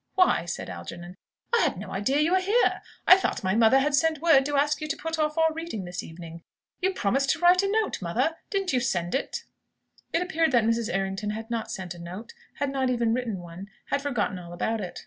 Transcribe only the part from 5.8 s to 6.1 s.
this